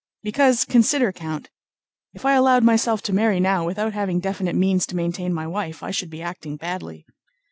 "Because, 0.23 0.65
consider, 0.65 1.11
Count—if 1.11 2.25
I 2.25 2.33
allowed 2.33 2.63
myself 2.63 3.03
to 3.03 3.13
marry 3.13 3.39
now 3.39 3.63
without 3.63 3.93
having 3.93 4.19
definite 4.19 4.55
means 4.55 4.87
to 4.87 4.95
maintain 4.95 5.31
my 5.31 5.45
wife, 5.45 5.83
I 5.83 5.91
should 5.91 6.09
be 6.09 6.23
acting 6.23 6.57
badly...." 6.57 7.05